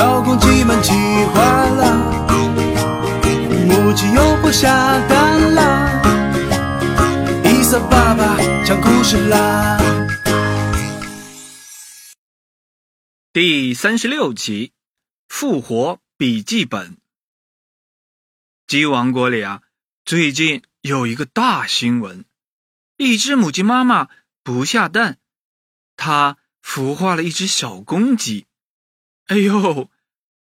[0.00, 0.92] 小公鸡们计
[1.26, 2.26] 划了，
[3.66, 6.00] 母鸡又不下蛋了，
[7.44, 9.78] 一萨爸爸讲故事啦。
[13.34, 14.72] 第三十六集，
[15.28, 16.96] 复活笔记本。
[18.66, 19.60] 鸡王国里啊，
[20.06, 22.24] 最近有一个大新闻：
[22.96, 24.08] 一只母鸡妈妈
[24.42, 25.18] 不下蛋，
[25.98, 28.46] 它孵化了一只小公鸡。
[29.30, 29.88] 哎呦，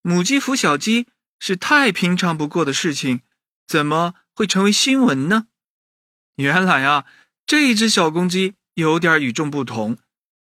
[0.02, 1.06] 母鸡孵小鸡
[1.38, 3.20] 是太平常不过的事情，
[3.64, 5.46] 怎么会成为新闻呢？
[6.34, 7.06] 原来啊，
[7.47, 9.98] 这一只小公鸡有点与众不同，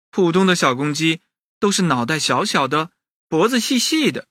[0.09, 1.21] 普通的小公鸡。
[1.59, 2.91] 都是脑袋小小的，
[3.27, 4.29] 脖子细细的，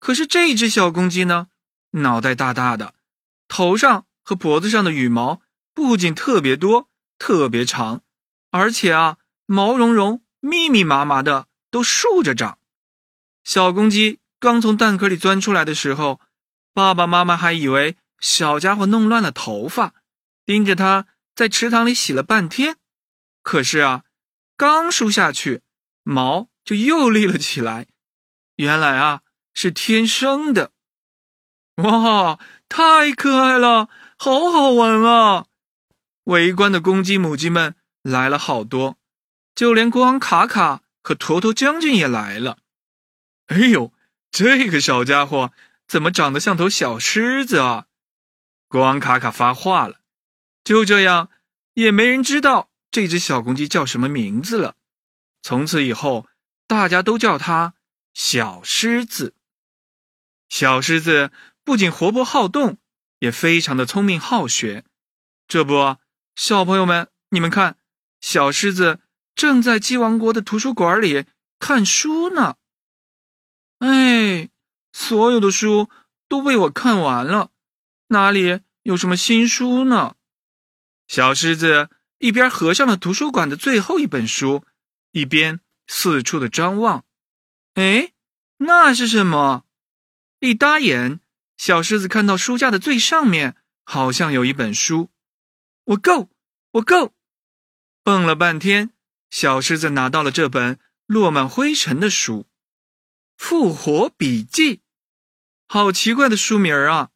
[0.00, 1.46] 可是这只小公鸡呢，
[1.92, 2.92] 脑袋大大的，
[3.46, 5.40] 头上和脖子上的羽毛
[5.72, 8.02] 不仅特别多、特别长，
[8.50, 12.58] 而且啊，毛茸茸、密密麻麻的，都竖着长。
[13.46, 16.20] 小公鸡刚从蛋壳里钻出来的时候，
[16.74, 19.94] 爸爸妈妈还以为小家伙弄乱了头发，
[20.44, 22.76] 盯着它在池塘里洗了半天。
[23.44, 24.02] 可是啊，
[24.56, 25.62] 刚梳下去，
[26.02, 26.48] 毛。
[26.66, 27.86] 就又立了起来，
[28.56, 29.20] 原来啊
[29.54, 30.72] 是天生的，
[31.76, 35.46] 哇，太可爱了，好好玩啊！
[36.24, 38.98] 围观的公鸡、母鸡们来了好多，
[39.54, 42.58] 就连国王卡卡和坨坨将军也来了。
[43.46, 43.92] 哎呦，
[44.30, 45.52] 这个小家伙
[45.86, 47.86] 怎么长得像头小狮子啊？
[48.68, 50.00] 国王卡卡发话了。
[50.64, 51.30] 就这样，
[51.74, 54.76] 也没人知道这只小公鸡叫什么名字了。
[55.42, 56.28] 从此以后。
[56.68, 57.74] 大家都叫它
[58.12, 59.36] 小狮子。
[60.48, 61.30] 小狮子
[61.62, 62.78] 不仅活泼好动，
[63.20, 64.84] 也非常的聪明好学。
[65.46, 65.98] 这不，
[66.34, 67.78] 小朋友们，你们看，
[68.20, 68.98] 小狮子
[69.36, 71.26] 正在鸡王国的图书馆里
[71.60, 72.56] 看书呢。
[73.78, 74.48] 哎，
[74.92, 75.88] 所有的书
[76.28, 77.50] 都被我看完了，
[78.08, 80.16] 哪里有什么新书呢？
[81.08, 84.64] 小狮子一边合上了图书馆的最后一本书，
[85.12, 85.60] 一边。
[85.88, 87.04] 四处的张望，
[87.74, 88.12] 哎，
[88.56, 89.64] 那是什么？
[90.40, 91.20] 一搭眼，
[91.56, 93.54] 小狮子看到书架的最上面
[93.84, 95.10] 好像有一本书。
[95.84, 96.28] 我够，
[96.72, 97.14] 我够！
[98.02, 98.90] 蹦了半天，
[99.30, 102.40] 小狮子拿到了这本落满灰尘的书，
[103.36, 104.76] 《复活笔记》。
[105.68, 107.10] 好奇怪的书名啊！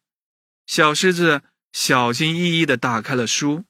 [0.65, 3.65] 小狮子小心翼翼的打开了书。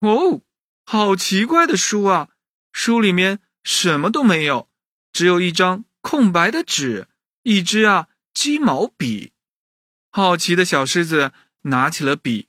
[0.00, 0.42] 哦，
[0.84, 2.28] 好奇怪的书啊！
[2.72, 3.40] 书里面。
[3.66, 4.68] 什么都没有，
[5.10, 7.08] 只有一张空白的纸，
[7.42, 9.32] 一支啊鸡毛笔。
[10.10, 11.32] 好奇的小狮子
[11.62, 12.48] 拿起了笔，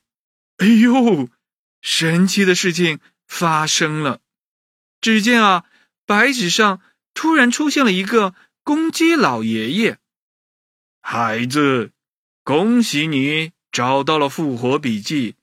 [0.58, 1.30] 哎呦，
[1.80, 4.20] 神奇的事情发生了！
[5.00, 5.64] 只见啊，
[6.04, 6.82] 白纸上
[7.14, 8.34] 突然出现了一个
[8.66, 10.00] 公鸡老爷爷。
[11.00, 11.92] 孩子，
[12.42, 15.36] 恭喜你找到了复活笔记。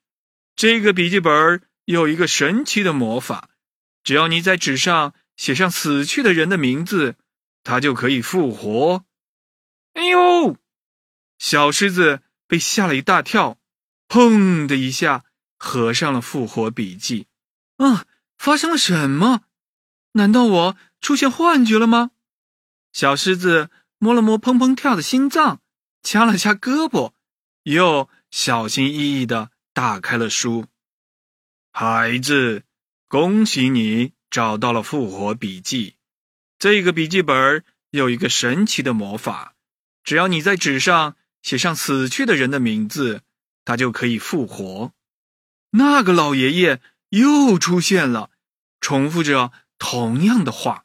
[0.58, 3.50] 这个笔记本有一个神奇的魔法，
[4.04, 5.14] 只要你在纸上。
[5.38, 7.16] 写上死去的人的名字，
[7.64, 9.04] 他就可以复活。
[9.94, 10.58] 哎呦！
[11.40, 13.58] 小狮子被吓了一大跳，
[14.08, 15.24] 砰的一下
[15.58, 17.26] 合上了复活笔记。
[17.78, 18.06] 啊，
[18.38, 19.46] 发生了什么？
[20.12, 22.12] 难道我出现幻觉了吗？
[22.94, 25.60] 小狮子摸了摸砰砰跳的心脏，
[26.02, 27.12] 掐了掐胳膊，
[27.64, 30.68] 又小心翼翼的打开了书。
[31.72, 32.64] 孩子，
[33.08, 34.14] 恭喜你！
[34.30, 35.94] 找到了复活笔记，
[36.58, 39.54] 这个笔记本有一个神奇的魔法，
[40.04, 43.22] 只要你在纸上写上死去的人的名字，
[43.64, 44.92] 他就可以复活。
[45.70, 48.32] 那个老爷爷又出现了，
[48.82, 50.83] 重复着同样的话，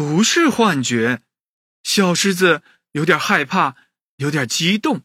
[0.00, 1.20] 不是幻觉。
[1.82, 2.62] 小狮子
[2.92, 3.76] 有点害怕，
[4.16, 5.02] 有点激动，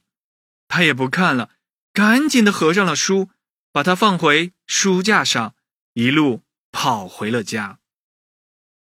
[0.70, 1.50] 他也不看了，
[1.92, 3.30] 赶紧的合上了书，
[3.74, 5.54] 把它放回书架上，
[5.96, 6.44] 一路。
[6.72, 7.80] 跑回了家，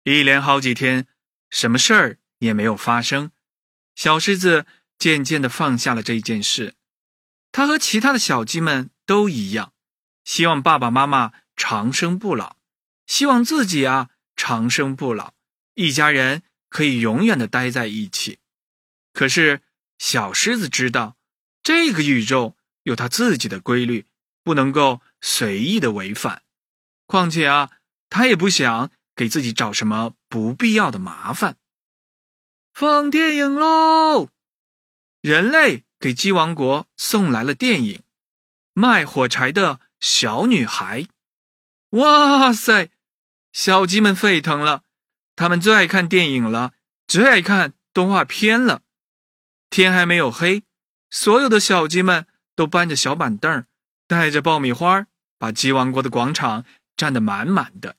[0.02, 1.06] 一连好几天，
[1.50, 3.30] 什么事儿也没有发生。
[3.96, 4.66] 小狮子
[4.98, 6.74] 渐渐的放下了这件事。
[7.52, 9.72] 他和其他的小鸡们都一样，
[10.24, 12.56] 希望爸爸妈妈长生不老，
[13.06, 15.34] 希望自己啊长生不老，
[15.74, 18.38] 一家人可以永远的待在一起。
[19.12, 19.62] 可是
[19.98, 21.16] 小狮子知道，
[21.62, 24.06] 这个宇宙有它自己的规律，
[24.42, 26.42] 不能够随意的违反。
[27.06, 27.70] 况且啊，
[28.08, 31.56] 他也不想给自己找什么不必要的麻烦。
[32.72, 34.30] 放电影喽！
[35.20, 37.98] 人类给鸡王国送来了电影
[38.72, 41.02] 《卖火柴的小女孩》。
[41.90, 42.90] 哇塞，
[43.52, 44.84] 小鸡们沸腾了，
[45.34, 46.72] 他们最爱看电影了，
[47.06, 48.82] 最爱看动画片了。
[49.70, 50.64] 天还没有黑，
[51.10, 53.64] 所有的小鸡们都搬着小板凳，
[54.06, 55.06] 带着爆米花，
[55.38, 56.64] 把鸡王国的广场
[56.96, 57.96] 占得满满的。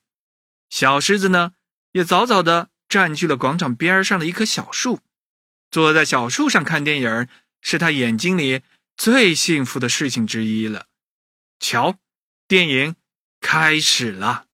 [0.70, 1.54] 小狮子呢，
[1.94, 5.00] 也早早的占据了广场边上的一棵小树，
[5.72, 7.28] 坐在小树上看电影，
[7.62, 8.62] 是他眼睛里
[8.96, 10.86] 最幸福的事情之一了。
[11.60, 11.98] 瞧，
[12.48, 12.96] 电影
[13.42, 14.46] 开始了。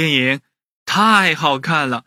[0.00, 0.40] 电影
[0.86, 2.06] 太好看了，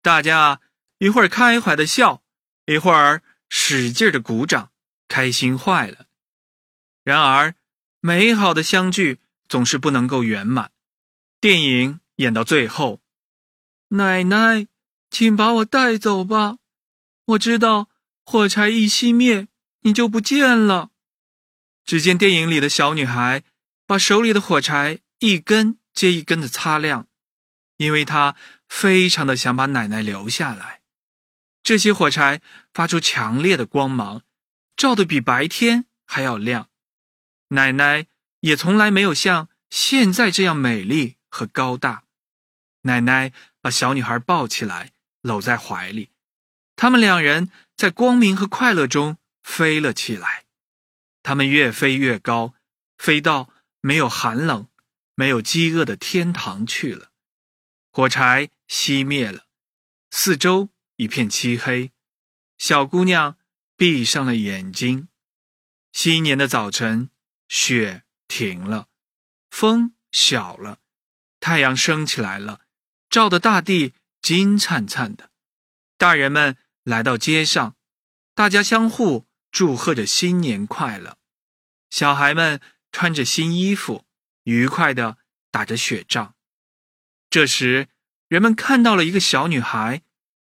[0.00, 0.60] 大家
[0.98, 2.22] 一会儿开怀的笑，
[2.66, 4.70] 一会儿使劲的鼓掌，
[5.08, 6.06] 开心坏了。
[7.02, 7.56] 然而，
[7.98, 10.70] 美好的相聚总是不能够圆满。
[11.40, 13.00] 电影演到最后，
[13.88, 14.68] 奶奶，
[15.10, 16.58] 请把我带走吧，
[17.24, 17.88] 我知道
[18.24, 19.48] 火柴一熄灭，
[19.80, 20.90] 你就不见了。
[21.84, 23.42] 只见电影里的小女孩
[23.88, 27.08] 把手里的火柴一根接一根的擦亮。
[27.84, 28.34] 因为他
[28.66, 30.80] 非常的想把奶奶留下来。
[31.62, 32.40] 这些火柴
[32.72, 34.22] 发出强烈的光芒，
[34.76, 36.68] 照得比白天还要亮。
[37.48, 38.06] 奶奶
[38.40, 42.04] 也从来没有像现在这样美丽和高大。
[42.82, 46.10] 奶奶把小女孩抱起来，搂在怀里。
[46.76, 50.44] 他们两人在光明和快乐中飞了起来。
[51.22, 52.54] 他们越飞越高，
[52.98, 53.50] 飞到
[53.80, 54.68] 没有寒冷、
[55.14, 57.12] 没有饥饿的天堂去了。
[57.96, 59.46] 火柴熄灭了，
[60.10, 61.92] 四周一片漆黑。
[62.58, 63.38] 小姑娘
[63.76, 65.06] 闭上了眼睛。
[65.92, 67.10] 新年的早晨，
[67.46, 68.88] 雪停了，
[69.48, 70.80] 风小了，
[71.38, 72.62] 太阳升起来了，
[73.08, 75.30] 照得大地金灿灿的。
[75.96, 77.76] 大人们来到街上，
[78.34, 81.18] 大家相互祝贺着新年快乐。
[81.90, 84.04] 小孩们穿着新衣服，
[84.42, 85.18] 愉快地
[85.52, 86.33] 打着雪仗。
[87.34, 87.88] 这时，
[88.28, 90.02] 人们看到了一个小女孩，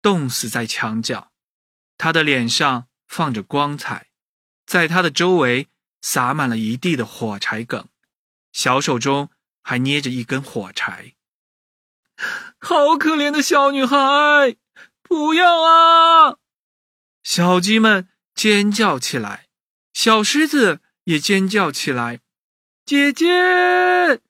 [0.02, 1.30] 冻死在墙角，
[1.96, 4.08] 她的脸上放着光彩，
[4.66, 5.68] 在她的周围
[6.02, 7.86] 撒满了一地的火柴梗，
[8.50, 9.30] 小手中
[9.62, 11.14] 还捏着一根火柴。
[12.58, 14.56] 好可怜的小女孩！
[15.00, 16.38] 不要啊！
[17.22, 19.46] 小鸡们尖叫起来，
[19.92, 22.18] 小狮子也尖叫起来，
[22.84, 24.20] 姐姐！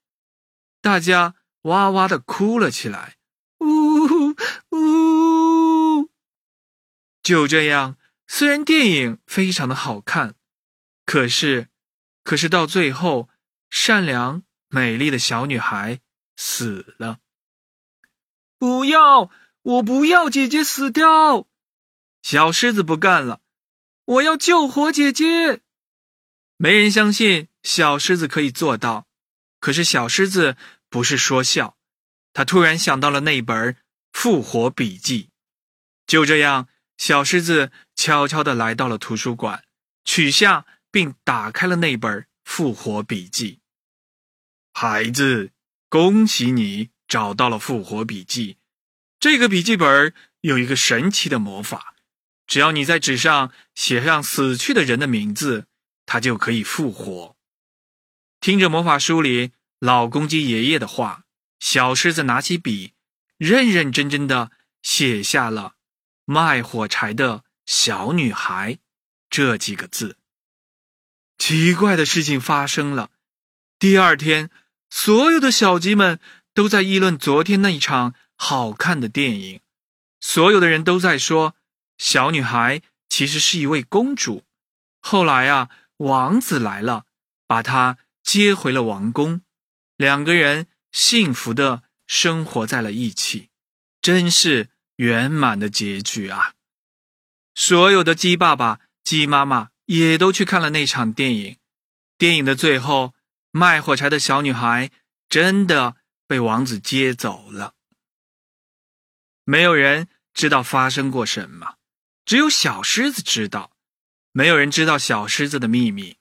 [0.83, 3.17] 大家哇哇的哭了起来，
[3.59, 4.35] 呜
[4.71, 6.11] 呜！
[7.23, 10.35] 就这样，虽然电影非常的好看，
[11.07, 11.69] 可是，
[12.23, 13.29] 可是到最后，
[13.71, 16.01] 善良美丽的小女孩
[16.37, 17.19] 死了。
[18.59, 19.31] 不要！
[19.63, 21.47] 我不要姐姐死掉！
[22.21, 23.41] 小狮子不干了，
[24.05, 25.63] 我要救活姐姐。
[26.59, 29.07] 没人相信小狮子可以做到，
[29.61, 30.59] 可是小狮子
[30.95, 31.77] 不是说笑，
[32.33, 33.73] 他突然想到了那本
[34.13, 35.25] 《复活笔记》。
[36.07, 39.65] 就这样，小狮子悄悄地来到了图书馆，
[40.05, 43.55] 取下并打开了那本《复活笔记》。
[44.73, 45.51] 孩子，
[45.89, 48.55] 恭喜你找到了《复活笔记》。
[49.19, 51.97] 这个笔记本有一个神奇的魔法，
[52.47, 55.67] 只要你在纸上写上死去的人的名字，
[56.07, 57.37] 他就可以复活。
[58.41, 59.51] 听着魔法书里
[59.85, 61.25] 老公鸡爷爷的话，
[61.61, 62.95] 小狮子拿起笔，
[63.37, 64.51] 认认真真的
[64.81, 65.75] 写下了
[66.25, 68.79] “卖火柴的小女孩”
[69.29, 70.17] 这几个字。
[71.37, 73.11] 奇怪的事情发生了，
[73.79, 74.49] 第二天，
[74.89, 76.19] 所有的小鸡们
[76.55, 79.61] 都在议论昨天那一场好看的电影。
[80.19, 81.57] 所有的人都在说，
[81.99, 84.45] 小女孩其实是一位公主。
[85.01, 87.05] 后来啊，王子来了，
[87.47, 89.43] 把她接回了王宫，
[89.97, 93.51] 两个人幸福的生活在了一起，
[94.01, 96.55] 真是圆满的结局啊！
[97.55, 101.57] 所有的鸡爸爸、鸡妈妈也都去看了那场电影。
[102.19, 103.15] 电影的最后，
[103.51, 104.91] 卖火柴的小女孩
[105.29, 105.97] 真的
[106.27, 107.75] 被王子接走了。
[109.45, 111.77] 没有人知道发生过什么，
[112.25, 113.71] 只有小狮子知道。
[114.33, 116.17] 没有人知道小狮子的秘密。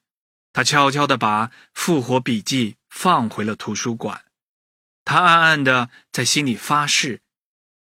[0.52, 4.24] 他悄悄地把《复活笔记》放回了图书馆。
[5.04, 7.24] 他暗暗地在心里发誓：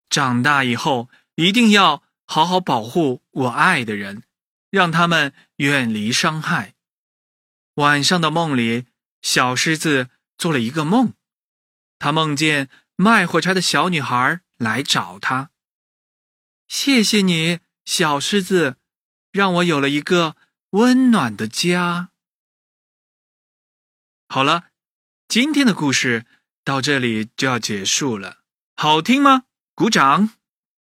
[0.09, 4.23] 长大以后一定要好好保护我爱的人，
[4.69, 6.75] 让他们远离伤害。
[7.75, 8.85] 晚上的梦里，
[9.21, 11.13] 小狮子做了一个梦，
[11.99, 15.51] 他梦见卖火柴的小女孩来找他。
[16.67, 18.77] 谢谢你，小狮子。
[19.31, 20.35] 让我有了一个
[20.71, 22.11] 温暖的家。
[24.27, 24.70] 好了，
[25.31, 26.25] 今天的故事
[26.65, 28.39] 到这里就要结束了。
[28.75, 29.43] 好听吗？
[29.73, 30.31] 鼓掌！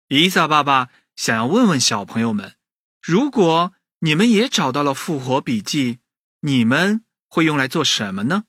[0.09, 2.57] 伊萨爸爸想要问问小朋友们：
[3.01, 5.99] 如果你们也找到了复活笔记，
[6.41, 8.43] 你们会用来做什么呢？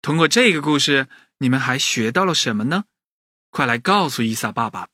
[0.00, 1.06] 通过这个故事，
[1.36, 2.84] 你们还学到了什么呢？
[3.50, 4.88] 快来告诉伊萨爸爸！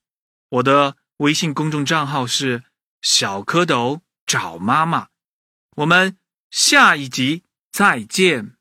[0.48, 2.64] 我的微信公众账号是。
[3.00, 5.10] 小蝌蚪找妈妈，
[5.76, 6.18] 我们
[6.50, 8.56] 下一集再见。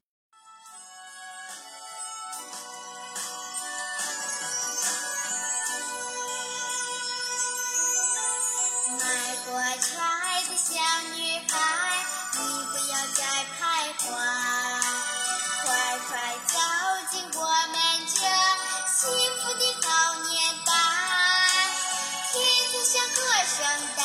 [23.45, 23.98] 福